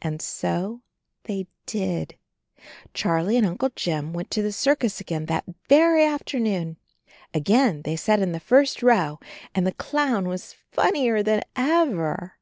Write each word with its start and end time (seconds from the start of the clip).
And 0.00 0.22
so 0.22 0.80
they 1.24 1.48
did. 1.66 2.16
Charlie 2.94 3.36
and 3.36 3.46
Uncle 3.46 3.68
Jim 3.76 4.14
went 4.14 4.30
to 4.30 4.40
the 4.40 4.50
circus 4.50 5.02
again 5.02 5.26
that 5.26 5.44
very 5.68 6.02
afternoon. 6.02 6.78
Again 7.34 7.82
they 7.82 7.94
sat 7.94 8.20
in 8.20 8.32
the 8.32 8.40
first 8.40 8.82
row 8.82 9.20
and 9.54 9.66
the 9.66 9.72
clown 9.72 10.28
was 10.28 10.54
funnier 10.72 11.22
than 11.22 11.42
ever. 11.56 12.38